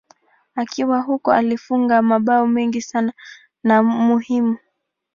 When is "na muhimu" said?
3.63-4.57